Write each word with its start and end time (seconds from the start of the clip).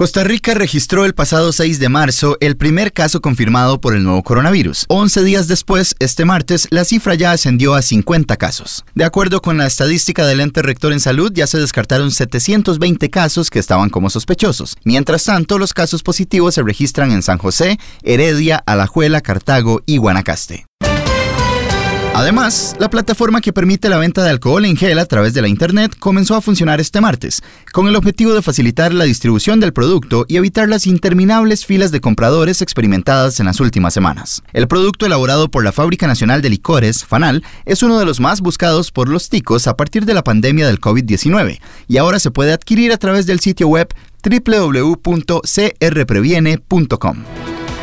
Costa 0.00 0.24
Rica 0.24 0.54
registró 0.54 1.04
el 1.04 1.12
pasado 1.14 1.52
6 1.52 1.78
de 1.78 1.90
marzo 1.90 2.38
el 2.40 2.56
primer 2.56 2.90
caso 2.94 3.20
confirmado 3.20 3.82
por 3.82 3.94
el 3.94 4.02
nuevo 4.02 4.22
coronavirus. 4.22 4.86
11 4.88 5.22
días 5.24 5.46
después, 5.46 5.94
este 5.98 6.24
martes, 6.24 6.66
la 6.70 6.86
cifra 6.86 7.16
ya 7.16 7.32
ascendió 7.32 7.74
a 7.74 7.82
50 7.82 8.38
casos. 8.38 8.82
De 8.94 9.04
acuerdo 9.04 9.42
con 9.42 9.58
la 9.58 9.66
estadística 9.66 10.24
del 10.24 10.40
ente 10.40 10.62
rector 10.62 10.94
en 10.94 11.00
salud, 11.00 11.30
ya 11.34 11.46
se 11.46 11.58
descartaron 11.58 12.12
720 12.12 13.10
casos 13.10 13.50
que 13.50 13.58
estaban 13.58 13.90
como 13.90 14.08
sospechosos. 14.08 14.74
Mientras 14.84 15.24
tanto, 15.24 15.58
los 15.58 15.74
casos 15.74 16.02
positivos 16.02 16.54
se 16.54 16.62
registran 16.62 17.12
en 17.12 17.20
San 17.20 17.36
José, 17.36 17.78
Heredia, 18.02 18.56
Alajuela, 18.64 19.20
Cartago 19.20 19.82
y 19.84 19.98
Guanacaste. 19.98 20.64
Además, 22.14 22.74
la 22.78 22.88
plataforma 22.90 23.40
que 23.40 23.52
permite 23.52 23.88
la 23.88 23.96
venta 23.96 24.22
de 24.24 24.30
alcohol 24.30 24.64
en 24.64 24.76
gel 24.76 24.96
a 24.98 25.06
través 25.06 25.32
de 25.32 25.40
la 25.42 25.46
Internet 25.48 25.92
comenzó 25.98 26.34
a 26.34 26.40
funcionar 26.42 26.78
este 26.80 27.00
martes, 27.00 27.40
con 27.72 27.86
el 27.86 27.94
objetivo 27.96 28.34
de 28.34 28.42
facilitar 28.42 28.92
la 28.92 29.04
distribución 29.04 29.58
del 29.60 29.72
producto 29.72 30.26
y 30.28 30.36
evitar 30.36 30.68
las 30.68 30.86
interminables 30.86 31.64
filas 31.64 31.92
de 31.92 32.00
compradores 32.02 32.60
experimentadas 32.62 33.38
en 33.40 33.46
las 33.46 33.58
últimas 33.60 33.94
semanas. 33.94 34.42
El 34.52 34.66
producto 34.68 35.06
elaborado 35.06 35.50
por 35.50 35.62
la 35.64 35.72
Fábrica 35.72 36.06
Nacional 36.08 36.42
de 36.42 36.50
Licores, 36.50 37.04
FANAL, 37.06 37.42
es 37.64 37.82
uno 37.82 37.98
de 37.98 38.04
los 38.04 38.18
más 38.20 38.40
buscados 38.42 38.90
por 38.90 39.08
los 39.08 39.28
ticos 39.30 39.66
a 39.68 39.76
partir 39.76 40.04
de 40.04 40.12
la 40.14 40.24
pandemia 40.24 40.66
del 40.66 40.80
COVID-19 40.80 41.60
y 41.88 41.96
ahora 41.98 42.18
se 42.18 42.32
puede 42.32 42.52
adquirir 42.52 42.92
a 42.92 42.98
través 42.98 43.24
del 43.26 43.40
sitio 43.40 43.68
web 43.68 43.88
www.crpreviene.com. 44.24 47.24